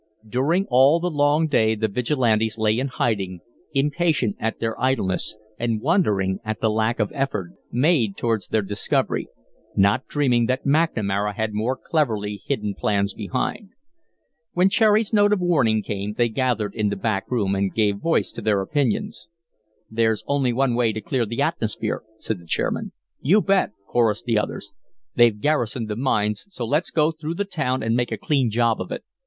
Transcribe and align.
During 0.27 0.65
all 0.71 0.99
the 0.99 1.11
long 1.11 1.45
day 1.45 1.75
the 1.75 1.87
Vigilantes 1.87 2.57
lay 2.57 2.79
in 2.79 2.87
hiding, 2.87 3.41
impatient 3.71 4.35
at 4.39 4.57
their 4.59 4.73
idleness 4.81 5.37
and 5.59 5.79
wondering 5.79 6.39
at 6.43 6.59
the 6.59 6.71
lack 6.71 6.99
of 6.99 7.11
effort 7.13 7.51
made 7.71 8.17
towards 8.17 8.47
their 8.47 8.63
discovery, 8.63 9.27
not 9.75 10.07
dreaming 10.07 10.47
that 10.47 10.65
McNamara 10.65 11.35
had 11.35 11.53
more 11.53 11.77
cleverly 11.77 12.41
hidden 12.43 12.73
plans 12.73 13.13
behind. 13.13 13.73
When 14.53 14.69
Cherry's 14.69 15.13
note 15.13 15.33
of 15.33 15.39
warning 15.39 15.83
came 15.83 16.13
they 16.17 16.29
gathered 16.29 16.73
in 16.73 16.89
the 16.89 16.95
back 16.95 17.29
room 17.29 17.53
and 17.53 17.71
gave 17.71 17.97
voice 17.97 18.31
to 18.31 18.41
their 18.41 18.59
opinions. 18.63 19.27
"There's 19.87 20.23
only 20.25 20.51
one 20.51 20.73
way 20.73 20.91
to 20.93 21.01
clear 21.01 21.27
the 21.27 21.43
atmosphere," 21.43 22.01
said 22.17 22.39
the 22.39 22.47
chairman. 22.47 22.91
"You 23.21 23.39
bet," 23.39 23.73
chorussed 23.87 24.25
the 24.25 24.39
others. 24.39 24.73
"They've 25.13 25.39
garrisoned 25.39 25.89
the 25.89 25.95
mines, 25.95 26.47
so 26.49 26.65
let's 26.65 26.89
go 26.89 27.11
through 27.11 27.35
the 27.35 27.45
town 27.45 27.83
and 27.83 27.95
make 27.95 28.11
a 28.11 28.17
clean 28.17 28.49
job 28.49 28.81
of 28.81 28.91
it. 28.91 29.03